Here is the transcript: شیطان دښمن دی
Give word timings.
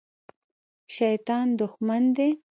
شیطان 0.95 1.47
دښمن 1.59 2.03
دی 2.15 2.29